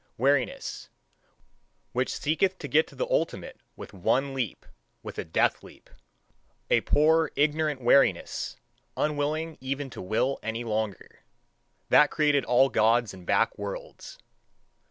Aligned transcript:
Weariness, 0.17 0.89
which 1.91 2.11
seeketh 2.11 2.57
to 2.57 2.67
get 2.67 2.87
to 2.87 2.95
the 2.95 3.05
ultimate 3.05 3.57
with 3.75 3.93
one 3.93 4.33
leap, 4.33 4.65
with 5.03 5.19
a 5.19 5.23
death 5.23 5.61
leap; 5.61 5.91
a 6.71 6.81
poor 6.81 7.31
ignorant 7.35 7.81
weariness, 7.81 8.55
unwilling 8.97 9.59
even 9.61 9.91
to 9.91 10.01
will 10.01 10.39
any 10.41 10.63
longer: 10.63 11.19
that 11.89 12.09
created 12.09 12.43
all 12.45 12.69
Gods 12.69 13.13
and 13.13 13.27
backworlds. 13.27 14.17